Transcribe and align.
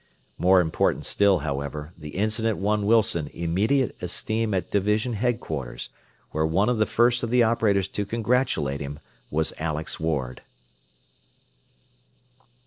More 0.39 0.61
important 0.61 1.05
still, 1.05 1.41
however, 1.45 1.93
the 1.95 2.15
incident 2.17 2.57
won 2.57 2.87
Wilson 2.87 3.27
immediate 3.35 3.95
esteem 4.01 4.51
at 4.55 4.71
division 4.71 5.13
headquarters, 5.13 5.89
where 6.31 6.43
one 6.43 6.69
of 6.69 6.79
the 6.79 6.87
first 6.87 7.21
of 7.21 7.29
the 7.29 7.43
operators 7.43 7.87
to 7.89 8.03
congratulate 8.07 8.81
him 8.81 8.97
was 9.29 9.53
Alex 9.59 9.99
Ward. 9.99 10.41